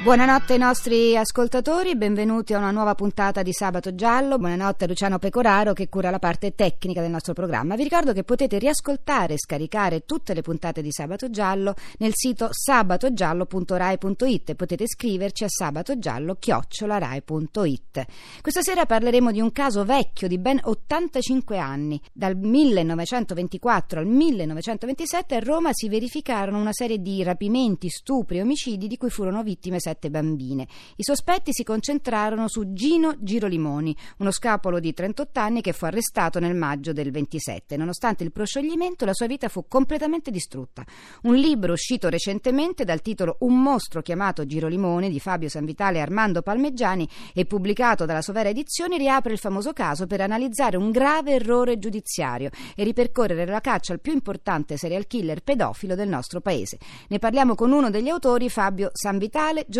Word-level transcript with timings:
Buonanotte 0.00 0.52
ai 0.52 0.60
nostri 0.60 1.16
ascoltatori, 1.16 1.96
benvenuti 1.96 2.54
a 2.54 2.58
una 2.58 2.70
nuova 2.70 2.94
puntata 2.94 3.42
di 3.42 3.52
Sabato 3.52 3.96
Giallo. 3.96 4.38
Buonanotte 4.38 4.84
a 4.84 4.86
Luciano 4.86 5.18
Pecoraro 5.18 5.72
che 5.72 5.88
cura 5.88 6.08
la 6.08 6.20
parte 6.20 6.54
tecnica 6.54 7.00
del 7.00 7.10
nostro 7.10 7.32
programma. 7.32 7.74
Vi 7.74 7.82
ricordo 7.82 8.12
che 8.12 8.22
potete 8.22 8.58
riascoltare 8.58 9.34
e 9.34 9.38
scaricare 9.38 10.04
tutte 10.04 10.34
le 10.34 10.42
puntate 10.42 10.82
di 10.82 10.92
Sabato 10.92 11.30
Giallo 11.30 11.74
nel 11.98 12.12
sito 12.14 12.48
sabatogiallo.rai.it 12.52 14.50
e 14.50 14.54
potete 14.54 14.86
scriverci 14.86 15.42
a 15.42 15.48
sabatogiallo.rai.it. 15.48 18.04
Questa 18.40 18.62
sera 18.62 18.86
parleremo 18.86 19.32
di 19.32 19.40
un 19.40 19.50
caso 19.50 19.84
vecchio 19.84 20.28
di 20.28 20.38
ben 20.38 20.60
85 20.62 21.58
anni. 21.58 22.00
Dal 22.12 22.36
1924 22.36 23.98
al 23.98 24.06
1927 24.06 25.34
a 25.34 25.40
Roma 25.40 25.70
si 25.72 25.88
verificarono 25.88 26.60
una 26.60 26.72
serie 26.72 27.02
di 27.02 27.20
rapimenti, 27.24 27.88
stupri 27.88 28.38
e 28.38 28.42
omicidi 28.42 28.86
di 28.86 28.96
cui 28.96 29.10
furono 29.10 29.42
vittime 29.42 29.80
sette 29.88 30.10
bambine. 30.10 30.68
I 30.96 31.02
sospetti 31.02 31.52
si 31.52 31.64
concentrarono 31.64 32.46
su 32.48 32.72
Gino 32.72 33.14
Girolimoni, 33.18 33.96
uno 34.18 34.30
scapolo 34.30 34.80
di 34.80 34.92
38 34.92 35.40
anni 35.40 35.60
che 35.62 35.72
fu 35.72 35.86
arrestato 35.86 36.38
nel 36.40 36.54
maggio 36.54 36.92
del 36.92 37.10
27. 37.10 37.76
Nonostante 37.76 38.22
il 38.22 38.32
proscioglimento, 38.32 39.06
la 39.06 39.14
sua 39.14 39.26
vita 39.26 39.48
fu 39.48 39.66
completamente 39.66 40.30
distrutta. 40.30 40.84
Un 41.22 41.36
libro 41.36 41.72
uscito 41.72 42.10
recentemente 42.10 42.84
dal 42.84 43.00
titolo 43.00 43.36
Un 43.40 43.62
mostro 43.62 44.02
chiamato 44.02 44.44
Girolimoni 44.44 45.08
di 45.08 45.20
Fabio 45.20 45.48
Sanvitale 45.48 45.98
e 45.98 46.00
Armando 46.02 46.42
Palmeggiani 46.42 47.08
e 47.32 47.46
pubblicato 47.46 48.04
dalla 48.04 48.22
Sovera 48.22 48.50
Edizioni 48.50 48.98
riapre 48.98 49.32
il 49.32 49.38
famoso 49.38 49.72
caso 49.72 50.06
per 50.06 50.20
analizzare 50.20 50.76
un 50.76 50.90
grave 50.90 51.32
errore 51.32 51.78
giudiziario 51.78 52.50
e 52.76 52.84
ripercorrere 52.84 53.46
la 53.46 53.60
caccia 53.60 53.94
al 53.94 54.00
più 54.00 54.12
importante 54.12 54.76
serial 54.76 55.06
killer 55.06 55.42
pedofilo 55.42 55.94
del 55.94 56.08
nostro 56.08 56.40
paese. 56.40 56.78
Ne 57.08 57.18
parliamo 57.18 57.54
con 57.54 57.72
uno 57.72 57.88
degli 57.88 58.08
autori, 58.08 58.50
Fabio 58.50 58.90
Sanvitale, 58.92 59.64
giornalista 59.66 59.77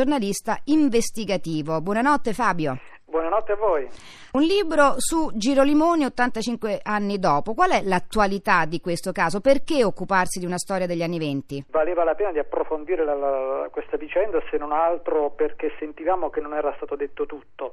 investigativo. 0.64 1.80
Buonanotte 1.80 2.32
Fabio. 2.32 2.78
Buonanotte 3.04 3.52
a 3.52 3.56
voi. 3.56 3.88
Un 4.32 4.42
libro 4.42 4.94
su 4.98 5.30
Girolimoni 5.32 6.04
85 6.04 6.80
anni 6.82 7.18
dopo. 7.18 7.54
Qual 7.54 7.70
è 7.70 7.80
l'attualità 7.82 8.66
di 8.66 8.80
questo 8.80 9.12
caso? 9.12 9.40
Perché 9.40 9.82
occuparsi 9.82 10.38
di 10.38 10.44
una 10.44 10.58
storia 10.58 10.86
degli 10.86 11.02
anni 11.02 11.18
venti? 11.18 11.64
Valeva 11.70 12.04
la 12.04 12.14
pena 12.14 12.32
di 12.32 12.38
approfondire 12.38 13.04
la, 13.04 13.14
la, 13.14 13.68
questa 13.70 13.96
vicenda, 13.96 14.42
se 14.50 14.58
non 14.58 14.72
altro 14.72 15.30
perché 15.30 15.72
sentivamo 15.78 16.28
che 16.28 16.40
non 16.40 16.52
era 16.52 16.72
stato 16.76 16.96
detto 16.96 17.24
tutto. 17.24 17.72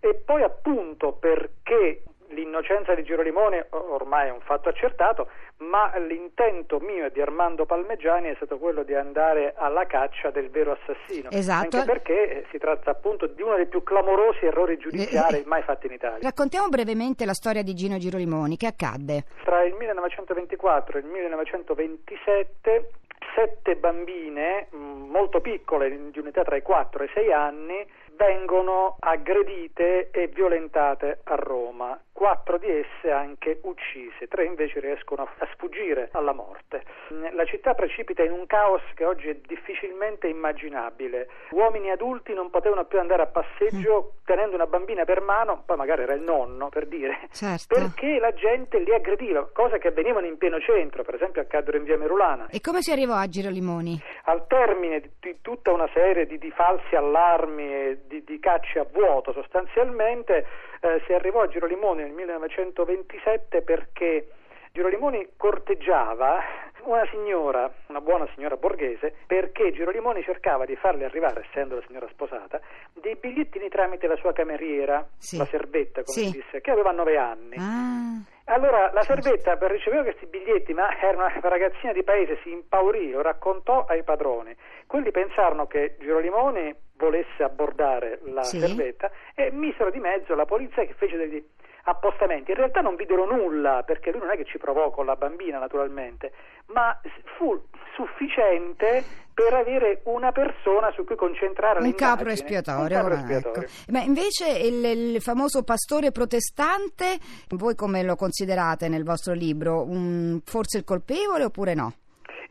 E 0.00 0.14
poi 0.22 0.42
appunto 0.42 1.12
perché 1.12 2.02
l'innocenza 2.34 2.94
di 2.94 3.02
Girolimone 3.02 3.66
ormai 3.70 4.28
è 4.28 4.30
un 4.30 4.40
fatto 4.40 4.68
accertato, 4.68 5.28
ma 5.58 5.96
l'intento 5.98 6.80
mio 6.80 7.06
e 7.06 7.10
di 7.12 7.20
Armando 7.20 7.64
Palmegiani 7.64 8.28
è 8.28 8.34
stato 8.36 8.58
quello 8.58 8.82
di 8.82 8.94
andare 8.94 9.54
alla 9.56 9.86
caccia 9.86 10.30
del 10.30 10.50
vero 10.50 10.72
assassino. 10.72 11.30
Esatto. 11.30 11.76
Anche 11.76 11.90
perché 11.90 12.46
si 12.50 12.58
tratta 12.58 12.90
appunto 12.90 13.26
di 13.26 13.40
uno 13.40 13.56
dei 13.56 13.66
più 13.66 13.82
clamorosi 13.82 14.44
errori 14.44 14.76
giudiziari 14.76 15.42
mai 15.46 15.62
fatti 15.62 15.86
in 15.86 15.92
Italia. 15.92 16.18
Raccontiamo 16.20 16.68
brevemente 16.68 17.24
la 17.24 17.34
storia 17.34 17.62
di 17.62 17.72
Gino 17.74 17.96
Girolimoni, 17.96 18.56
che 18.56 18.66
accadde? 18.66 19.24
Tra 19.44 19.62
il 19.62 19.74
1924 19.74 20.98
e 20.98 21.00
il 21.00 21.06
1927 21.06 22.90
sette 23.34 23.76
bambine 23.76 24.68
molto 24.70 25.40
piccole, 25.40 26.10
di 26.10 26.18
un'età 26.18 26.42
tra 26.42 26.56
i 26.56 26.62
4 26.62 27.02
e 27.02 27.06
i 27.06 27.10
6 27.14 27.32
anni, 27.32 27.86
vengono 28.16 28.96
aggredite 28.98 30.10
e 30.10 30.28
violentate 30.28 31.20
a 31.24 31.34
Roma 31.34 31.98
quattro 32.14 32.58
di 32.58 32.68
esse 32.68 33.10
anche 33.10 33.58
uccise, 33.64 34.28
tre 34.28 34.44
invece 34.44 34.78
riescono 34.78 35.22
a 35.22 35.48
sfuggire 35.52 36.10
alla 36.12 36.32
morte. 36.32 36.84
La 37.32 37.44
città 37.44 37.74
precipita 37.74 38.22
in 38.22 38.30
un 38.30 38.46
caos 38.46 38.82
che 38.94 39.04
oggi 39.04 39.28
è 39.28 39.36
difficilmente 39.44 40.28
immaginabile. 40.28 41.28
Uomini 41.50 41.90
adulti 41.90 42.32
non 42.32 42.50
potevano 42.50 42.84
più 42.84 43.00
andare 43.00 43.22
a 43.22 43.26
passeggio 43.26 44.14
mm. 44.14 44.24
tenendo 44.24 44.54
una 44.54 44.66
bambina 44.66 45.04
per 45.04 45.20
mano, 45.22 45.64
poi 45.66 45.76
magari 45.76 46.02
era 46.02 46.14
il 46.14 46.22
nonno 46.22 46.68
per 46.68 46.86
dire, 46.86 47.28
certo. 47.32 47.74
perché 47.74 48.18
la 48.20 48.32
gente 48.32 48.78
li 48.78 48.94
aggrediva, 48.94 49.50
cose 49.52 49.78
che 49.78 49.88
avvenivano 49.88 50.26
in 50.26 50.38
pieno 50.38 50.60
centro, 50.60 51.02
per 51.02 51.16
esempio 51.16 51.42
accaddero 51.42 51.76
in 51.76 51.82
via 51.82 51.98
Merulana. 51.98 52.46
E 52.48 52.60
come 52.60 52.80
si 52.80 52.92
arrivò 52.92 53.14
a 53.14 53.26
Girolimoni? 53.26 54.00
Al 54.26 54.46
termine 54.46 55.00
di, 55.00 55.10
di 55.18 55.38
tutta 55.42 55.72
una 55.72 55.88
serie 55.92 56.26
di, 56.26 56.38
di 56.38 56.52
falsi 56.52 56.94
allarmi 56.94 57.74
e 57.74 57.98
di, 58.06 58.22
di 58.24 58.38
cacce 58.38 58.78
a 58.78 58.86
vuoto 58.90 59.32
sostanzialmente, 59.32 60.46
eh, 60.80 61.02
si 61.06 61.12
arrivò 61.12 61.42
a 61.42 61.48
Girolimoni 61.48 62.02
nel 62.02 62.12
1927 62.12 63.62
perché 63.62 64.28
Girolimoni 64.74 65.28
corteggiava 65.36 66.42
una 66.86 67.06
signora, 67.08 67.72
una 67.86 68.00
buona 68.00 68.28
signora 68.34 68.56
borghese, 68.56 69.14
perché 69.24 69.70
Girolimoni 69.70 70.20
cercava 70.24 70.64
di 70.64 70.74
farle 70.74 71.04
arrivare, 71.04 71.46
essendo 71.48 71.76
la 71.76 71.82
signora 71.86 72.08
sposata, 72.08 72.60
dei 72.92 73.14
bigliettini 73.14 73.68
tramite 73.68 74.08
la 74.08 74.16
sua 74.16 74.32
cameriera, 74.32 75.06
sì. 75.16 75.36
la 75.36 75.46
servetta, 75.46 76.02
come 76.02 76.18
sì. 76.18 76.24
si 76.24 76.40
disse, 76.40 76.60
che 76.60 76.72
aveva 76.72 76.90
nove 76.90 77.16
anni. 77.16 77.54
Ah. 77.56 78.18
Allora 78.52 78.90
la 78.92 79.02
servetta 79.02 79.56
per 79.56 79.70
ricevere 79.70 80.02
questi 80.02 80.26
biglietti, 80.26 80.74
ma 80.74 80.88
era 80.98 81.16
una 81.18 81.32
ragazzina 81.40 81.92
di 81.92 82.02
paese, 82.02 82.40
si 82.42 82.50
impaurì, 82.50 83.12
lo 83.12 83.22
raccontò 83.22 83.84
ai 83.84 84.02
padroni. 84.02 84.56
Quelli 84.88 85.12
pensarono 85.12 85.68
che 85.68 85.94
Girolimoni 86.00 86.74
volesse 86.96 87.44
abbordare 87.44 88.18
la 88.24 88.42
sì. 88.42 88.58
servetta 88.58 89.08
e 89.36 89.52
misero 89.52 89.90
di 89.90 90.00
mezzo 90.00 90.34
la 90.34 90.46
polizia 90.46 90.84
che 90.84 90.94
fece 90.94 91.16
degli 91.16 91.42
appostamenti. 91.84 92.50
In 92.50 92.56
realtà 92.56 92.80
non 92.80 92.96
videro 92.96 93.26
nulla 93.26 93.82
perché 93.84 94.10
lui 94.10 94.20
non 94.20 94.30
è 94.30 94.36
che 94.36 94.44
ci 94.44 94.58
provò 94.58 94.90
con 94.90 95.06
la 95.06 95.16
bambina 95.16 95.58
naturalmente, 95.58 96.32
ma 96.66 96.98
fu 97.36 97.60
sufficiente 97.94 99.04
per 99.34 99.52
avere 99.52 100.00
una 100.04 100.30
persona 100.30 100.92
su 100.92 101.04
cui 101.04 101.16
concentrare 101.16 101.82
un 101.82 101.94
capro 101.94 102.30
espiatorio. 102.30 102.82
Un 102.82 102.88
capro 102.88 103.14
espiatorio. 103.14 103.68
ecco. 103.68 103.72
Ma 103.88 104.00
invece 104.00 104.48
il, 104.58 104.84
il, 104.84 105.20
famoso 105.20 105.64
pastore 105.64 106.12
protestante, 106.12 107.18
voi 107.50 107.74
come 107.74 108.02
lo 108.04 108.14
considerate 108.14 108.88
nel 108.88 109.02
vostro 109.02 109.34
libro? 109.34 109.82
Un, 109.82 110.40
forse 110.44 110.78
il 110.78 110.84
colpevole 110.84 111.44
oppure 111.44 111.74
no? 111.74 111.92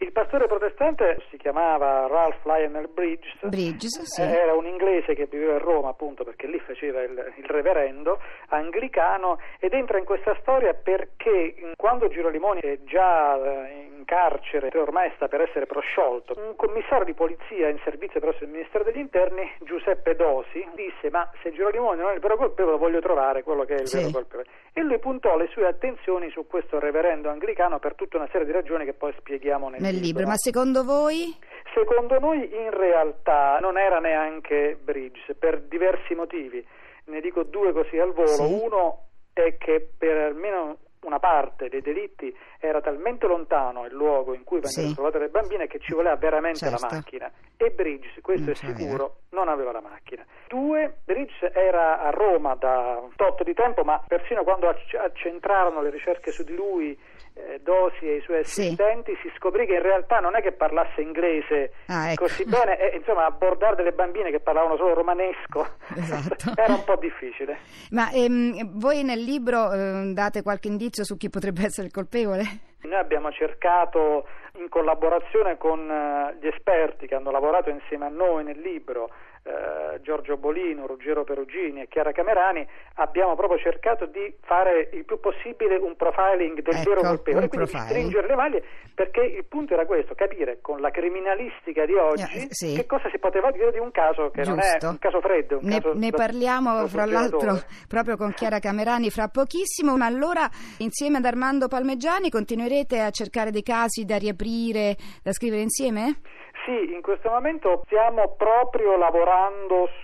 Il 0.04 0.12
pastore 0.12 0.48
protestante 0.48 1.24
si 1.30 1.38
chiamava 1.38 2.08
Ralph 2.08 2.44
Lionel 2.44 2.90
Bridges, 2.90 3.48
Bridges 3.48 4.02
sì. 4.02 4.22
era 4.22 4.54
un 4.54 4.66
inglese 4.66 5.16
che 5.16 5.28
viveva 5.28 5.56
a 5.56 5.60
Roma 5.60 5.90
appunto 5.90 6.26
perché 6.26 6.46
lì 6.46 6.60
faceva 6.60 7.02
il, 7.02 7.34
il, 7.38 7.46
reverendo 7.46 8.20
anglicano 8.50 9.40
ed 9.60 9.72
entra 9.72 9.98
in 10.00 10.04
questa 10.04 10.36
storia 10.42 10.74
perché 10.74 11.56
quando 11.78 12.10
Girolimoni 12.10 12.60
è 12.60 12.80
già 12.84 13.40
in 13.72 14.04
carcere, 14.04 14.70
ormai 14.78 15.10
sta 15.16 15.30
per 15.30 15.40
essere 15.40 15.68
prosciolto, 15.68 16.36
un 16.36 16.58
commissario 16.58 17.06
di 17.06 17.14
polizia 17.14 17.70
in 17.70 17.80
servizio 17.86 18.20
presso 18.20 18.44
il 18.44 18.50
Ministero 18.50 18.84
degli 18.84 19.00
Interni, 19.00 19.50
Giuseppe 19.62 20.16
Dosi, 20.16 20.68
disse 20.76 21.10
ma 21.12 21.32
se 21.42 21.54
Girolimoni 21.54 22.02
non 22.02 22.12
è 22.12 22.16
il 22.16 22.20
vero 22.20 22.36
colpevole 22.36 22.78
voglio 22.78 23.00
trovare 23.00 23.42
quello 23.42 23.64
che 23.64 23.76
è 23.76 23.80
il 23.80 23.88
sì. 23.88 24.00
vero 24.00 24.10
colpevole 24.12 24.50
e 24.74 24.82
lui 24.82 24.98
puntò 24.98 25.38
le 25.38 25.48
sue 25.52 25.68
attenzioni 25.68 26.30
su 26.32 26.48
questo 26.48 26.80
reverendo 26.80 27.30
anglicano 27.30 27.78
per 27.78 27.94
tutta 27.94 28.18
una 28.18 28.28
serie 28.32 28.48
di 28.48 28.52
ragioni 28.52 28.86
che 28.86 28.94
poi 28.94 29.14
spieghiamo 29.20 29.70
nel, 29.70 29.82
nel 29.82 29.93
libro. 30.00 30.26
Ma 30.26 30.38
secondo 30.38 30.84
voi? 30.84 31.36
Secondo 31.74 32.20
noi 32.20 32.54
in 32.54 32.70
realtà 32.70 33.58
non 33.60 33.78
era 33.78 34.00
neanche 34.00 34.78
Bridges 34.82 35.36
per 35.38 35.62
diversi 35.62 36.14
motivi. 36.14 36.66
Ne 37.06 37.20
dico 37.20 37.44
due 37.44 37.74
così 37.74 37.98
al 37.98 38.14
volo. 38.14 38.28
Sì. 38.28 38.60
Uno 38.64 39.08
è 39.34 39.58
che 39.58 39.90
per 39.98 40.16
almeno 40.18 40.78
una 41.06 41.20
parte 41.20 41.70
dei 41.70 41.82
delitti 41.82 42.36
era 42.60 42.82
talmente 42.82 43.28
lontano 43.28 43.86
il 43.86 43.94
luogo 43.94 44.34
in 44.34 44.44
cui 44.44 44.60
venivano 44.60 44.88
sì. 44.88 44.94
trovate 44.94 45.20
le 45.20 45.30
bambine 45.30 45.68
che 45.68 45.80
ci 45.80 45.94
voleva 45.94 46.16
veramente 46.16 46.60
certo. 46.60 46.88
la 46.88 46.96
macchina 46.96 47.32
e 47.58 47.72
Bridges, 47.72 48.20
questo 48.22 48.52
non 48.52 48.52
è 48.52 48.56
sicuro, 48.56 49.16
non 49.30 49.48
aveva 49.48 49.72
la 49.72 49.82
macchina. 49.82 50.26
Due, 50.48 50.98
Bridges 51.04 51.52
era 51.54 52.02
a 52.02 52.10
Roma 52.10 52.56
da 52.56 53.00
un 53.02 53.12
tot 53.16 53.44
di 53.44 53.54
tempo, 53.54 53.84
ma 53.84 54.04
persino 54.08 54.44
quando 54.44 54.68
accentrarono 54.70 55.82
le 55.82 55.90
ricerche 55.90 56.32
su 56.32 56.44
di 56.44 56.56
lui 56.56 56.98
eh, 57.33 57.33
Dosi 57.64 58.06
e 58.06 58.18
i 58.18 58.22
suoi 58.22 58.40
assistenti 58.40 59.14
sì. 59.16 59.28
si 59.28 59.34
scoprì 59.38 59.66
che 59.66 59.74
in 59.74 59.82
realtà 59.82 60.20
non 60.20 60.36
è 60.36 60.42
che 60.42 60.52
parlasse 60.52 61.02
inglese 61.02 61.74
ah, 61.88 62.12
ecco. 62.12 62.26
così 62.26 62.46
bene 62.46 62.78
e 62.78 62.98
insomma 62.98 63.26
abbordare 63.26 63.76
delle 63.76 63.92
bambine 63.92 64.32
che 64.32 64.40
parlavano 64.40 64.76
solo 64.76 64.94
romanesco 64.94 65.68
esatto. 65.96 66.52
era 66.60 66.74
un 66.74 66.84
po' 66.84 66.98
difficile. 66.98 67.58
Ma 67.92 68.12
ehm, 68.12 68.78
voi 68.80 69.04
nel 69.04 69.22
libro 69.22 69.72
eh, 69.72 70.12
date 70.14 70.42
qualche 70.42 70.68
indizio 70.68 71.04
su 71.04 71.18
chi 71.18 71.30
potrebbe 71.30 71.64
essere 71.64 71.88
il 71.88 71.94
colpevole? 71.94 72.44
Noi 72.82 73.00
abbiamo 73.00 73.32
cercato 73.32 74.28
in 74.58 74.68
collaborazione 74.70 75.58
con 75.58 75.80
uh, 75.80 76.38
gli 76.40 76.48
esperti 76.48 77.08
che 77.08 77.16
hanno 77.16 77.32
lavorato 77.32 77.70
insieme 77.70 78.06
a 78.06 78.10
noi 78.10 78.44
nel 78.44 78.60
libro, 78.60 79.10
uh, 79.44 80.00
Giorgio 80.02 80.38
Bolino, 80.38 80.86
Ruggero 80.88 81.24
Perugini 81.24 81.82
e 81.82 81.88
Chiara 81.88 82.12
Camerani 82.12 82.66
abbiamo 82.96 83.36
proprio 83.36 83.58
cercato 83.60 84.06
di 84.06 84.34
fare 84.44 84.90
il 84.94 85.06
più 85.06 85.20
possibile 85.20 85.78
un 85.78 85.96
profiling 85.96 86.62
del 86.62 86.76
Ecco, 86.76 86.90
vero 86.90 87.02
colpevole, 87.02 87.48
quindi 87.48 87.66
di 87.66 87.72
profiling. 87.72 87.90
stringere 87.90 88.28
le 88.28 88.36
maglie 88.36 88.64
perché 88.94 89.22
il 89.22 89.46
punto 89.46 89.74
era 89.74 89.86
questo, 89.86 90.14
capire 90.16 90.60
con 90.62 90.80
la 90.80 90.92
criminalistica 90.92 91.86
di 91.86 91.94
oggi 91.94 92.24
Eh, 92.24 92.48
sì. 92.50 92.76
che 92.76 92.86
cosa 92.86 93.10
si 93.10 93.18
poteva 93.20 93.50
dire 93.52 93.72
di 93.72 93.80
un 93.80 93.92
caso 93.92 94.30
che 94.30 94.44
non 94.46 94.60
è 94.60 94.72
Giusto. 94.78 94.90
un 94.90 95.00
caso 95.00 95.20
freddo, 95.22 95.58
un 95.58 95.66
Ne, 95.68 95.82
caso 95.82 95.94
ne 95.98 96.12
parliamo 96.12 96.88
fra 96.88 97.06
l'altro 97.06 97.58
proprio 97.88 98.18
con 98.18 98.34
Chiara 98.34 98.60
Camerani 98.60 99.10
fra 99.10 99.28
pochissimo, 99.30 99.98
ma 99.98 100.06
allora 100.06 100.48
insieme 100.80 101.18
ad 101.18 101.26
Armando 101.26 101.68
Palmeggiani 101.68 102.30
continuerete 102.30 103.00
a 103.00 103.10
cercare 103.10 103.50
dei 103.52 103.64
casi 103.64 104.06
da 104.06 104.18
riaprire, 104.18 104.96
da 105.24 105.32
scrivere 105.32 105.62
insieme? 105.64 106.20
Sì, 106.66 106.94
in 106.94 107.02
questo 107.02 107.30
momento 107.30 107.82
stiamo 107.88 108.36
proprio 108.38 108.96
lavorando 108.96 109.32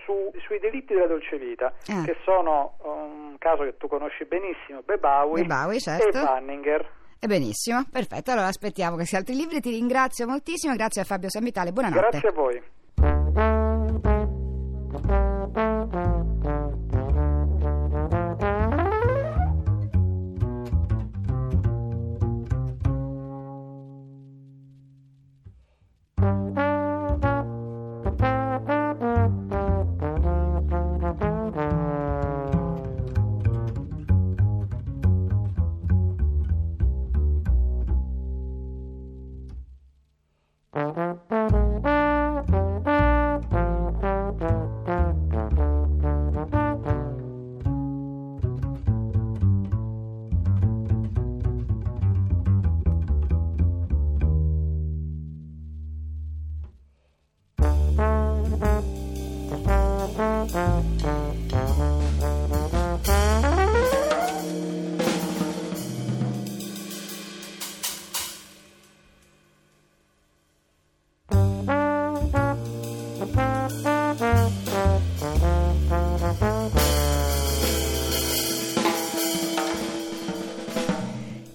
su- 0.05 0.31
sui 0.45 0.59
delitti 0.59 0.93
della 0.93 1.07
dolce 1.07 1.37
vita, 1.37 1.73
Ah. 1.87 2.03
che 2.03 2.17
sono 2.23 2.75
un 2.83 3.35
caso 3.37 3.63
che 3.63 3.77
tu 3.77 3.87
conosci 3.87 4.25
benissimo, 4.25 4.81
Bebawi, 4.83 5.41
Bebawi, 5.41 5.79
certo. 5.79 6.07
e 6.17 6.21
Banninger. 6.23 6.89
E 7.19 7.27
benissimo, 7.27 7.83
perfetto, 7.91 8.31
allora 8.31 8.47
aspettiamo 8.47 8.95
che 8.95 9.05
sia 9.05 9.17
altri 9.17 9.35
libri, 9.35 9.59
ti 9.59 9.71
ringrazio 9.71 10.25
moltissimo, 10.25 10.73
grazie 10.75 11.01
a 11.01 11.05
Fabio 11.05 11.29
Sanvitale, 11.29 11.71
buonanotte. 11.71 11.99
Grazie 12.09 12.29
a 12.29 12.31
voi. 12.31 12.63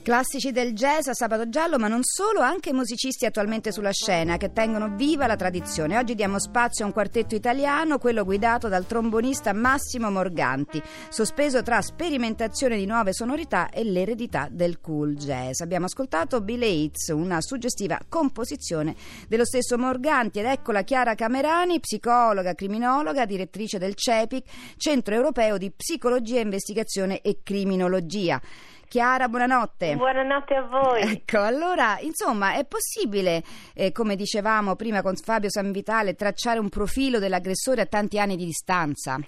Classici 0.05 0.53
del 0.53 0.75
jazz 0.75 1.07
a 1.07 1.15
Sabato 1.15 1.49
Giallo, 1.49 1.79
ma 1.79 1.89
non 1.89 2.03
solo, 2.03 2.41
anche 2.41 2.75
musicisti 2.75 3.25
attualmente 3.25 3.73
sulla 3.73 3.91
scena 3.91 4.37
che 4.37 4.53
tengono 4.53 4.95
viva 4.95 5.27
la 5.27 5.35
tradizione. 5.35 5.97
Oggi 5.97 6.15
diamo 6.15 6.39
spazio 6.39 6.85
a 6.85 6.89
un 6.89 6.93
quartetto 6.93 7.35
italiano, 7.35 7.97
quello 7.97 8.23
guidato 8.23 8.69
dal 8.69 8.85
trombonista 8.85 9.55
Massimo 9.55 10.11
Morganti, 10.11 10.83
sospeso 11.09 11.63
tra 11.63 11.81
sperimentazione 11.81 12.77
di 12.77 12.85
nuove 12.85 13.15
sonorità 13.15 13.71
e 13.71 13.83
l'eredità 13.83 14.49
del 14.51 14.79
cool 14.83 15.15
jazz. 15.15 15.61
Abbiamo 15.61 15.87
ascoltato 15.87 16.43
Bill 16.43 16.61
Yates, 16.61 17.09
una 17.09 17.41
suggestiva 17.41 17.99
composizione 18.07 18.95
dello 19.27 19.47
stesso 19.47 19.79
Morganti 19.79 20.39
ed 20.39 20.45
eccola 20.45 20.83
Chiara 20.83 21.15
Camerani, 21.15 21.81
psicologa, 21.81 22.53
criminologa, 22.53 23.25
direttrice 23.25 23.79
del 23.79 23.95
CEPIC, 23.95 24.75
Centro 24.77 25.15
Europeo 25.15 25.57
di 25.57 25.71
Psicologia, 25.71 26.41
Investigazione 26.41 27.23
e 27.23 27.39
Criminologia. 27.43 28.39
Chiara, 28.95 29.27
buonanotte. 29.27 29.97
Buonanotte 29.97 30.55
a 30.55 30.63
voi. 30.69 31.01
Ecco, 31.03 31.41
allora, 31.41 31.99
insomma, 31.99 32.55
è 32.55 32.65
possibile, 32.65 33.43
eh, 33.75 33.91
come 33.91 34.15
dicevamo 34.15 34.77
prima 34.77 35.03
con 35.03 35.17
Fabio 35.17 35.51
Sanvitale, 35.51 36.15
tracciare 36.15 36.61
un 36.61 36.69
profilo 36.69 37.19
dell'aggressore 37.19 37.81
a 37.81 37.87
tanti 37.87 38.21
anni 38.21 38.37
di 38.37 38.45
distanza? 38.45 39.19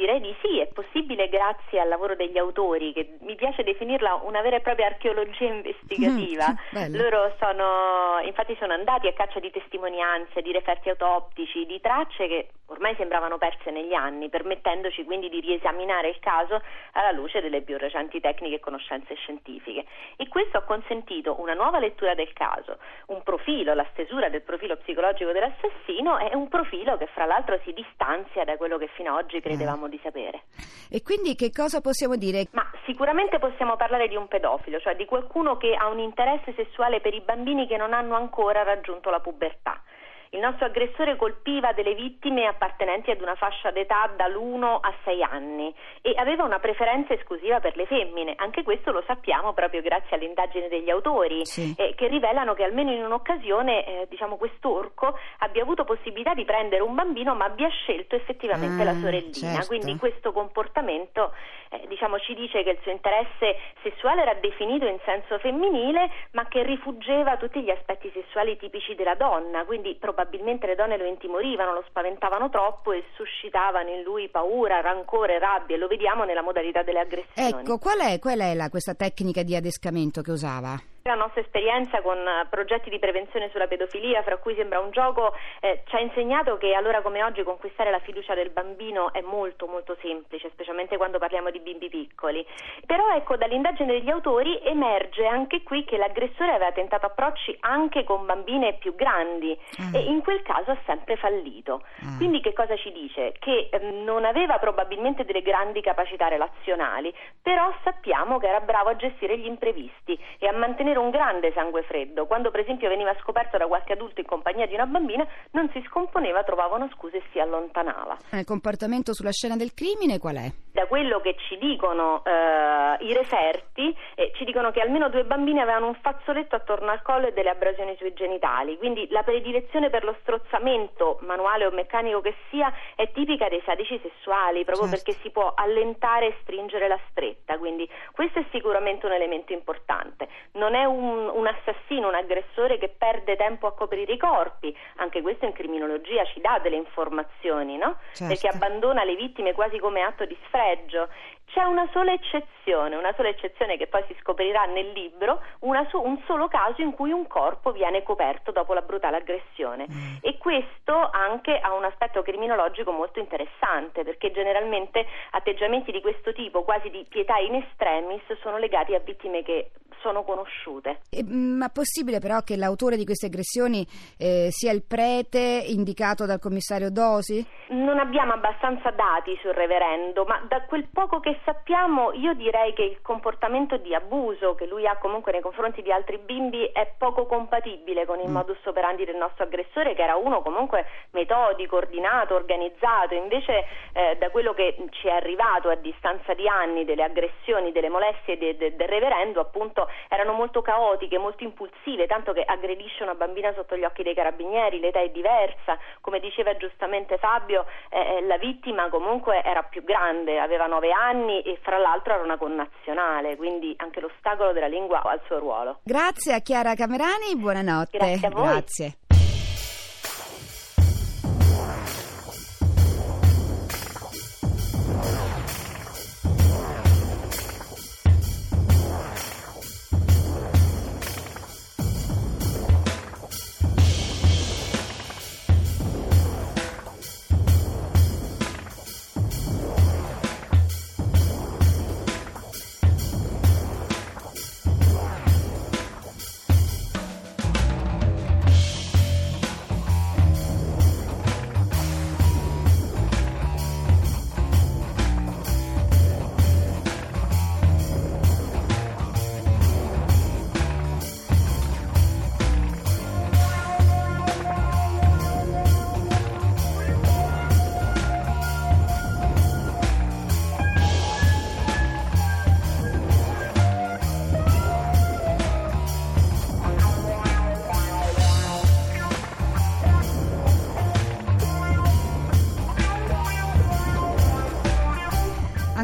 Direi 0.00 0.20
di 0.22 0.34
sì, 0.40 0.58
è 0.58 0.66
possibile 0.68 1.28
grazie 1.28 1.78
al 1.78 1.88
lavoro 1.88 2.16
degli 2.16 2.38
autori, 2.38 2.94
che 2.94 3.18
mi 3.20 3.34
piace 3.34 3.62
definirla 3.62 4.22
una 4.24 4.40
vera 4.40 4.56
e 4.56 4.60
propria 4.60 4.86
archeologia 4.86 5.44
investigativa. 5.44 6.54
Mm. 6.74 6.96
Loro 6.96 7.34
sono, 7.38 8.18
infatti 8.24 8.56
sono 8.58 8.72
andati 8.72 9.08
a 9.08 9.12
caccia 9.12 9.40
di 9.40 9.50
testimonianze, 9.50 10.40
di 10.40 10.52
referti 10.52 10.88
autoptici, 10.88 11.66
di 11.66 11.82
tracce 11.82 12.28
che 12.28 12.48
ormai 12.70 12.94
sembravano 12.96 13.36
perse 13.36 13.70
negli 13.70 13.92
anni, 13.92 14.30
permettendoci 14.30 15.04
quindi 15.04 15.28
di 15.28 15.40
riesaminare 15.40 16.08
il 16.08 16.18
caso 16.20 16.62
alla 16.92 17.10
luce 17.10 17.42
delle 17.42 17.60
più 17.60 17.76
recenti 17.76 18.20
tecniche 18.20 18.54
e 18.54 18.60
conoscenze 18.60 19.14
scientifiche. 19.16 19.84
E 20.16 20.28
questo 20.28 20.56
ha 20.56 20.62
consentito 20.62 21.38
una 21.40 21.52
nuova 21.52 21.78
lettura 21.78 22.14
del 22.14 22.32
caso, 22.32 22.78
un 23.08 23.22
profilo, 23.22 23.74
la 23.74 23.86
stesura 23.92 24.30
del 24.30 24.42
profilo 24.42 24.76
psicologico 24.76 25.32
dell'assassino 25.32 26.16
è 26.16 26.34
un 26.34 26.48
profilo 26.48 26.96
che 26.96 27.06
fra 27.08 27.26
l'altro 27.26 27.58
si 27.64 27.74
distanzia 27.74 28.44
da 28.44 28.56
quello 28.56 28.78
che 28.78 28.88
fino 28.94 29.14
ad 29.16 29.24
oggi 29.24 29.40
credevamo 29.40 29.88
di 29.90 30.00
sapere. 30.02 30.44
E 30.88 31.02
quindi 31.02 31.34
che 31.34 31.50
cosa 31.50 31.82
possiamo 31.82 32.16
dire? 32.16 32.46
Ma 32.52 32.64
sicuramente 32.86 33.38
possiamo 33.38 33.76
parlare 33.76 34.08
di 34.08 34.16
un 34.16 34.26
pedofilo, 34.26 34.80
cioè 34.80 34.96
di 34.96 35.04
qualcuno 35.04 35.58
che 35.58 35.74
ha 35.74 35.88
un 35.88 35.98
interesse 35.98 36.54
sessuale 36.54 37.00
per 37.00 37.12
i 37.12 37.20
bambini 37.20 37.66
che 37.66 37.76
non 37.76 37.92
hanno 37.92 38.16
ancora 38.16 38.62
raggiunto 38.62 39.10
la 39.10 39.20
pubertà. 39.20 39.82
Il 40.32 40.38
nostro 40.38 40.66
aggressore 40.66 41.16
colpiva 41.16 41.72
delle 41.72 41.92
vittime 41.94 42.46
appartenenti 42.46 43.10
ad 43.10 43.20
una 43.20 43.34
fascia 43.34 43.72
d'età 43.72 44.12
dall'1 44.14 44.62
a 44.80 44.94
6 45.02 45.22
anni 45.24 45.74
e 46.02 46.12
aveva 46.16 46.44
una 46.44 46.60
preferenza 46.60 47.12
esclusiva 47.14 47.58
per 47.58 47.74
le 47.74 47.84
femmine. 47.86 48.34
Anche 48.36 48.62
questo 48.62 48.92
lo 48.92 49.02
sappiamo 49.08 49.52
proprio 49.54 49.82
grazie 49.82 50.14
all'indagine 50.14 50.68
degli 50.68 50.88
autori, 50.88 51.44
Sì. 51.44 51.74
eh, 51.76 51.94
che 51.96 52.06
rivelano 52.06 52.54
che 52.54 52.62
almeno 52.62 52.92
in 52.92 53.02
un'occasione 53.02 53.84
eh, 53.84 54.06
diciamo, 54.08 54.36
quest'orco 54.36 55.18
abbia 55.38 55.62
avuto 55.62 55.82
possibilità 55.82 56.32
di 56.34 56.44
prendere 56.44 56.82
un 56.84 56.94
bambino 56.94 57.34
ma 57.34 57.46
abbia 57.46 57.68
scelto 57.68 58.14
effettivamente 58.14 58.82
Ah, 58.82 58.84
la 58.84 58.94
sorellina. 59.00 59.32
certo. 59.32 59.66
Quindi 59.66 59.96
questo 59.96 60.30
comportamento 60.30 61.34
eh, 61.70 61.88
diciamo, 61.88 62.20
ci 62.20 62.34
dice 62.34 62.62
che 62.62 62.70
il 62.70 62.78
suo 62.82 62.92
interesse 62.92 63.56
sessuale 63.82 64.22
era 64.22 64.34
definito 64.34 64.86
in 64.86 64.98
senso 65.04 65.38
femminile, 65.40 66.08
ma 66.32 66.46
che 66.46 66.62
rifuggeva 66.62 67.36
tutti 67.36 67.60
gli 67.62 67.70
aspetti 67.70 68.08
sessuali 68.14 68.56
tipici 68.56 68.94
della 68.94 69.16
donna, 69.16 69.64
quindi 69.64 69.88
probabilmente 69.94 70.18
le 70.66 70.74
donne 70.74 70.96
lo 70.96 71.04
intimorivano, 71.04 71.72
lo 71.72 71.84
spaventavano 71.88 72.48
troppo 72.50 72.92
e 72.92 73.04
suscitavano 73.14 73.88
in 73.90 74.02
lui 74.02 74.28
paura, 74.28 74.80
rancore, 74.80 75.38
rabbia, 75.38 75.76
lo 75.76 75.86
vediamo 75.86 76.24
nella 76.24 76.42
modalità 76.42 76.82
delle 76.82 77.00
aggressioni. 77.00 77.48
Ecco, 77.62 77.78
qual 77.78 77.98
è, 77.98 78.18
qual 78.18 78.38
è 78.38 78.54
la- 78.54 78.68
questa 78.68 78.94
tecnica 78.94 79.42
di 79.42 79.54
adescamento 79.56 80.20
che 80.22 80.30
usava? 80.30 80.74
La 81.04 81.14
nostra 81.14 81.40
esperienza 81.40 82.02
con 82.02 82.18
eh, 82.18 82.46
progetti 82.50 82.90
di 82.90 82.98
prevenzione 82.98 83.48
sulla 83.50 83.66
pedofilia, 83.66 84.22
fra 84.22 84.36
cui 84.36 84.54
sembra 84.54 84.80
un 84.80 84.90
gioco, 84.90 85.34
eh, 85.60 85.82
ci 85.86 85.96
ha 85.96 86.00
insegnato 86.00 86.58
che 86.58 86.74
allora 86.74 87.00
come 87.00 87.22
oggi 87.24 87.42
conquistare 87.42 87.90
la 87.90 88.00
fiducia 88.00 88.34
del 88.34 88.50
bambino 88.50 89.10
è 89.14 89.22
molto 89.22 89.66
molto 89.66 89.96
semplice, 90.02 90.50
specialmente 90.50 90.98
quando 90.98 91.18
parliamo 91.18 91.50
di 91.50 91.58
bimbi 91.60 91.88
piccoli. 91.88 92.46
Però 92.84 93.14
ecco, 93.14 93.36
dall'indagine 93.38 93.92
degli 93.92 94.10
autori 94.10 94.60
emerge 94.62 95.24
anche 95.26 95.62
qui 95.62 95.84
che 95.84 95.96
l'aggressore 95.96 96.50
aveva 96.52 96.72
tentato 96.72 97.06
approcci 97.06 97.56
anche 97.60 98.04
con 98.04 98.26
bambine 98.26 98.74
più 98.74 98.94
grandi 98.94 99.58
Ah. 99.78 99.96
e 99.96 100.00
in 100.02 100.20
quel 100.20 100.42
caso 100.42 100.72
ha 100.72 100.78
sempre 100.84 101.16
fallito. 101.16 101.82
Ah. 102.02 102.16
Quindi 102.18 102.40
che 102.40 102.52
cosa 102.52 102.76
ci 102.76 102.92
dice? 102.92 103.34
Che 103.38 103.68
ehm, 103.70 104.04
non 104.04 104.26
aveva 104.26 104.58
probabilmente 104.58 105.24
delle 105.24 105.40
grandi 105.40 105.80
capacità 105.80 106.28
relazionali, 106.28 107.14
però 107.40 107.72
sappiamo 107.84 108.38
che 108.38 108.48
era 108.48 108.60
bravo 108.60 108.90
a 108.90 108.96
gestire 108.96 109.38
gli 109.38 109.46
imprevisti 109.46 110.18
e 110.38 110.46
a 110.46 110.52
mantenere 110.52 110.88
un 110.98 111.10
grande 111.10 111.52
sangue 111.52 111.82
freddo. 111.82 112.26
Quando 112.26 112.50
per 112.50 112.60
esempio 112.60 112.88
veniva 112.88 113.14
scoperto 113.20 113.56
da 113.56 113.66
qualche 113.66 113.92
adulto 113.92 114.20
in 114.20 114.26
compagnia 114.26 114.66
di 114.66 114.74
una 114.74 114.86
bambina, 114.86 115.26
non 115.52 115.68
si 115.72 115.82
scomponeva, 115.86 116.42
trovava 116.42 116.76
una 116.76 116.88
scusa 116.94 117.16
e 117.16 117.22
si 117.32 117.38
allontanava. 117.38 118.16
Il 118.32 118.44
comportamento 118.44 119.14
sulla 119.14 119.32
scena 119.32 119.56
del 119.56 119.74
crimine 119.74 120.18
qual 120.18 120.36
è? 120.36 120.52
da 120.72 120.86
quello 120.86 121.20
che 121.20 121.36
ci 121.48 121.58
dicono 121.58 122.22
eh, 122.24 123.04
i 123.04 123.12
referti, 123.12 123.94
eh, 124.14 124.32
ci 124.34 124.44
dicono 124.44 124.70
che 124.70 124.80
almeno 124.80 125.08
due 125.08 125.24
bambini 125.24 125.60
avevano 125.60 125.88
un 125.88 125.94
fazzoletto 126.00 126.56
attorno 126.56 126.90
al 126.90 127.02
collo 127.02 127.26
e 127.26 127.32
delle 127.32 127.50
abrasioni 127.50 127.96
sui 127.98 128.14
genitali, 128.14 128.78
quindi 128.78 129.06
la 129.10 129.22
predilezione 129.22 129.90
per 129.90 130.04
lo 130.04 130.16
strozzamento 130.20 131.18
manuale 131.22 131.66
o 131.66 131.70
meccanico 131.70 132.20
che 132.20 132.34
sia 132.48 132.72
è 132.94 133.10
tipica 133.12 133.48
dei 133.48 133.62
sadici 133.64 134.00
sessuali, 134.02 134.64
proprio 134.64 134.88
certo. 134.88 135.02
perché 135.04 135.20
si 135.22 135.30
può 135.30 135.52
allentare 135.54 136.28
e 136.28 136.36
stringere 136.42 136.88
la 136.88 136.98
stretta, 137.10 137.58
quindi 137.58 137.88
questo 138.12 138.38
è 138.38 138.44
sicuramente 138.50 139.06
un 139.06 139.12
elemento 139.12 139.52
importante. 139.52 140.28
Non 140.52 140.74
è 140.74 140.79
un, 140.84 141.28
un 141.28 141.46
assassino, 141.46 142.08
un 142.08 142.14
aggressore 142.14 142.78
che 142.78 142.88
perde 142.88 143.36
tempo 143.36 143.66
a 143.66 143.74
coprire 143.74 144.12
i 144.12 144.18
corpi, 144.18 144.76
anche 144.96 145.22
questo 145.22 145.44
in 145.44 145.52
criminologia 145.52 146.24
ci 146.24 146.40
dà 146.40 146.58
delle 146.58 146.76
informazioni, 146.76 147.76
no? 147.76 147.98
Certo. 148.12 148.32
Perché 148.32 148.48
abbandona 148.48 149.04
le 149.04 149.14
vittime 149.14 149.52
quasi 149.52 149.78
come 149.78 150.02
atto 150.02 150.24
di 150.24 150.36
sfregio 150.46 151.08
c'è 151.52 151.62
una 151.64 151.88
sola 151.92 152.12
eccezione, 152.12 152.96
una 152.96 153.12
sola 153.14 153.28
eccezione 153.28 153.76
che 153.76 153.86
poi 153.88 154.04
si 154.06 154.16
scoprirà 154.20 154.64
nel 154.66 154.92
libro, 154.92 155.42
so- 155.90 156.04
un 156.04 156.20
solo 156.26 156.48
caso 156.48 156.80
in 156.80 156.92
cui 156.92 157.10
un 157.10 157.26
corpo 157.26 157.72
viene 157.72 158.02
coperto 158.02 158.52
dopo 158.52 158.72
la 158.72 158.82
brutale 158.82 159.16
aggressione 159.18 159.86
mm. 159.90 160.16
e 160.20 160.38
questo 160.38 161.10
anche 161.10 161.58
ha 161.58 161.72
un 161.72 161.84
aspetto 161.84 162.22
criminologico 162.22 162.92
molto 162.92 163.18
interessante 163.18 164.04
perché 164.04 164.30
generalmente 164.30 165.06
atteggiamenti 165.32 165.90
di 165.90 166.00
questo 166.00 166.32
tipo, 166.32 166.62
quasi 166.62 166.88
di 166.88 167.04
pietà 167.08 167.36
in 167.38 167.56
extremis, 167.56 168.22
sono 168.40 168.58
legati 168.58 168.94
a 168.94 169.00
vittime 169.00 169.42
che 169.42 169.70
sono 170.00 170.22
conosciute. 170.24 171.00
E, 171.10 171.22
mm, 171.22 171.58
ma 171.58 171.66
è 171.66 171.70
possibile 171.72 172.18
però 172.18 172.40
che 172.40 172.56
l'autore 172.56 172.96
di 172.96 173.04
queste 173.04 173.26
aggressioni 173.26 173.86
eh, 174.18 174.48
sia 174.50 174.72
il 174.72 174.82
prete 174.82 175.64
indicato 175.66 176.26
dal 176.26 176.38
commissario 176.38 176.90
Dosi? 176.90 177.46
Non 177.68 177.98
abbiamo 177.98 178.32
abbastanza 178.32 178.90
dati 178.90 179.38
sul 179.40 179.52
reverendo, 179.52 180.24
ma 180.24 180.42
da 180.48 180.62
quel 180.62 180.88
poco 180.92 181.20
che 181.20 181.38
sappiamo 181.44 182.12
io 182.12 182.34
direi 182.34 182.72
che 182.72 182.82
il 182.82 182.98
comportamento 183.02 183.76
di 183.76 183.94
abuso 183.94 184.54
che 184.54 184.66
lui 184.66 184.86
ha 184.86 184.96
comunque 184.96 185.32
nei 185.32 185.40
confronti 185.40 185.82
di 185.82 185.92
altri 185.92 186.18
bimbi 186.18 186.64
è 186.72 186.92
poco 186.98 187.26
compatibile 187.26 188.06
con 188.06 188.20
il 188.20 188.28
mm. 188.28 188.32
modus 188.32 188.64
operandi 188.64 189.04
del 189.04 189.16
nostro 189.16 189.44
aggressore 189.44 189.94
che 189.94 190.02
era 190.02 190.16
uno 190.16 190.42
comunque 190.42 190.86
metodico, 191.12 191.76
ordinato, 191.76 192.34
organizzato, 192.34 193.14
invece 193.14 193.64
eh, 193.92 194.16
da 194.18 194.30
quello 194.30 194.52
che 194.54 194.76
ci 194.90 195.08
è 195.08 195.12
arrivato 195.12 195.68
a 195.68 195.76
distanza 195.76 196.34
di 196.34 196.48
anni 196.48 196.84
delle 196.84 197.04
aggressioni, 197.04 197.72
delle 197.72 197.88
molestie 197.88 198.38
de, 198.38 198.56
de, 198.56 198.76
del 198.76 198.88
reverendo 198.88 199.40
appunto 199.40 199.88
erano 200.08 200.32
molto 200.32 200.62
caotiche, 200.62 201.18
molto 201.18 201.44
impulsive, 201.44 202.06
tanto 202.06 202.32
che 202.32 202.42
aggredisce 202.42 203.02
una 203.02 203.14
bambina 203.14 203.52
sotto 203.54 203.76
gli 203.76 203.84
occhi 203.84 204.02
dei 204.02 204.14
carabinieri, 204.14 204.80
l'età 204.80 205.00
è 205.00 205.08
diversa, 205.08 205.78
come 206.00 206.20
diceva 206.20 206.56
giustamente 206.56 207.18
Fabio, 207.18 207.66
eh, 207.90 208.16
eh 208.16 208.20
la 208.22 208.38
vittima 208.38 208.88
comunque 208.88 209.42
era 209.42 209.62
più 209.62 209.82
grande, 209.84 210.38
aveva 210.38 210.66
nove 210.66 210.90
anni 210.92 211.42
e 211.42 211.58
fra 211.62 211.78
l'altro 211.78 212.14
era 212.14 212.22
una 212.22 212.36
connazionale, 212.36 213.36
quindi 213.36 213.74
anche 213.78 214.00
l'ostacolo 214.00 214.52
della 214.52 214.68
lingua 214.68 215.02
ha 215.02 215.14
il 215.14 215.22
suo 215.26 215.38
ruolo. 215.38 215.80
Grazie 215.82 216.34
a 216.34 216.40
Chiara 216.40 216.74
Camerani, 216.74 217.36
buonanotte. 217.36 217.98
Grazie 217.98 218.26
a 218.26 218.30
voi. 218.30 218.42
Grazie. 218.42 219.09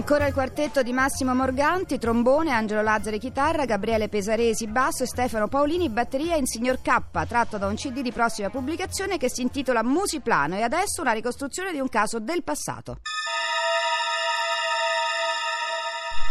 Ancora 0.09 0.29
il 0.29 0.35
quartetto 0.35 0.85
di 0.85 0.93
Massimo 0.93 1.35
Morganti, 1.35 1.99
trombone, 1.99 2.53
Angelo 2.53 2.81
Lazzari 2.81 3.19
chitarra, 3.19 3.65
Gabriele 3.65 4.09
Pesaresi 4.09 4.69
basso 4.69 5.03
e 5.03 5.07
Stefano 5.07 5.49
Paolini 5.49 5.89
batteria 5.89 6.37
in 6.37 6.47
Signor 6.47 6.81
K, 6.81 7.27
tratto 7.27 7.59
da 7.59 7.67
un 7.67 7.75
CD 7.75 8.03
di 8.03 8.13
prossima 8.13 8.49
pubblicazione 8.49 9.19
che 9.19 9.29
si 9.29 9.43
intitola 9.43 9.83
Musiplano 9.83 10.55
e 10.55 10.63
adesso 10.63 11.01
una 11.01 11.11
ricostruzione 11.11 11.73
di 11.73 11.81
un 11.81 11.89
caso 11.89 12.21
del 12.21 12.45
passato. 12.45 12.99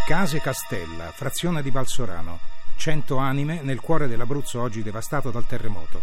Case 0.08 0.40
Castella, 0.40 1.12
frazione 1.12 1.62
di 1.62 1.70
Balsorano. 1.70 2.40
Cento 2.78 3.18
anime 3.18 3.60
nel 3.62 3.82
cuore 3.82 4.08
dell'Abruzzo 4.08 4.62
oggi 4.62 4.84
devastato 4.84 5.32
dal 5.32 5.46
terremoto. 5.46 6.02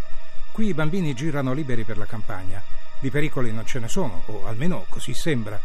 Qui 0.52 0.67
i 0.67 0.75
bambini 0.75 1.14
girano 1.14 1.55
liberi 1.55 1.85
per 1.85 1.97
la 1.97 2.05
campagna. 2.05 2.62
Di 3.00 3.09
pericoli 3.09 3.50
non 3.50 3.64
ce 3.64 3.79
ne 3.79 3.88
sono, 3.88 4.25
o 4.26 4.47
almeno 4.47 4.85
così 4.91 5.14
sembra 5.14 5.59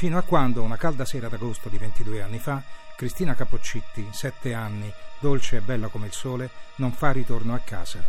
fino 0.00 0.16
a 0.16 0.22
quando, 0.22 0.62
una 0.62 0.78
calda 0.78 1.04
sera 1.04 1.28
d'agosto 1.28 1.68
di 1.68 1.76
22 1.76 2.22
anni 2.22 2.38
fa, 2.38 2.62
Cristina 2.96 3.34
Capoccitti, 3.34 4.08
sette 4.12 4.54
anni, 4.54 4.90
dolce 5.18 5.58
e 5.58 5.60
bella 5.60 5.88
come 5.88 6.06
il 6.06 6.14
sole, 6.14 6.48
non 6.76 6.90
fa 6.92 7.12
ritorno 7.12 7.52
a 7.52 7.60
casa. 7.62 8.02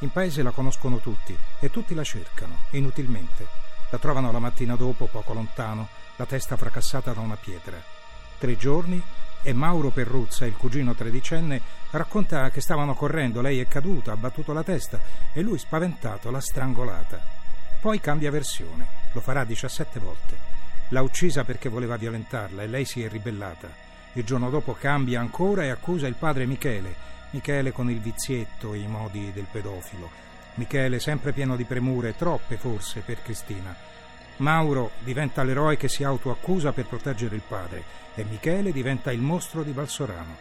In 0.00 0.10
paese 0.10 0.42
la 0.42 0.50
conoscono 0.50 0.98
tutti 0.98 1.38
e 1.60 1.70
tutti 1.70 1.94
la 1.94 2.02
cercano, 2.02 2.62
inutilmente. 2.70 3.46
La 3.90 3.98
trovano 3.98 4.32
la 4.32 4.40
mattina 4.40 4.74
dopo, 4.74 5.06
poco 5.06 5.32
lontano, 5.32 5.86
la 6.16 6.26
testa 6.26 6.56
fracassata 6.56 7.12
da 7.12 7.20
una 7.20 7.36
pietra. 7.36 7.80
Tre 8.36 8.56
giorni 8.56 9.00
e 9.40 9.52
Mauro 9.52 9.90
Perruzza, 9.90 10.46
il 10.46 10.56
cugino 10.56 10.96
tredicenne, 10.96 11.62
racconta 11.90 12.50
che 12.50 12.60
stavano 12.60 12.94
correndo, 12.94 13.40
lei 13.40 13.60
è 13.60 13.68
caduta, 13.68 14.10
ha 14.10 14.16
battuto 14.16 14.52
la 14.52 14.64
testa 14.64 15.00
e 15.32 15.42
lui, 15.42 15.58
spaventato, 15.58 16.28
l'ha 16.32 16.40
strangolata. 16.40 17.22
Poi 17.80 18.00
cambia 18.00 18.32
versione, 18.32 18.84
lo 19.12 19.20
farà 19.20 19.44
17 19.44 20.00
volte. 20.00 20.49
L'ha 20.92 21.02
uccisa 21.02 21.44
perché 21.44 21.68
voleva 21.68 21.96
violentarla 21.96 22.62
e 22.62 22.66
lei 22.66 22.84
si 22.84 23.02
è 23.02 23.08
ribellata. 23.08 23.68
Il 24.14 24.24
giorno 24.24 24.50
dopo 24.50 24.74
cambia 24.74 25.20
ancora 25.20 25.62
e 25.62 25.68
accusa 25.68 26.08
il 26.08 26.14
padre 26.14 26.46
Michele. 26.46 27.08
Michele 27.30 27.70
con 27.70 27.88
il 27.90 28.00
vizietto 28.00 28.74
e 28.74 28.78
i 28.78 28.88
modi 28.88 29.30
del 29.32 29.46
pedofilo. 29.48 30.10
Michele 30.54 30.98
sempre 30.98 31.32
pieno 31.32 31.54
di 31.54 31.62
premure, 31.62 32.16
troppe 32.16 32.56
forse 32.56 33.00
per 33.00 33.22
Cristina. 33.22 33.74
Mauro 34.38 34.90
diventa 34.98 35.44
l'eroe 35.44 35.76
che 35.76 35.88
si 35.88 36.02
autoaccusa 36.02 36.72
per 36.72 36.86
proteggere 36.86 37.36
il 37.36 37.42
padre 37.46 37.84
e 38.14 38.24
Michele 38.24 38.72
diventa 38.72 39.12
il 39.12 39.20
mostro 39.20 39.62
di 39.62 39.72
Valsorano. 39.72 40.36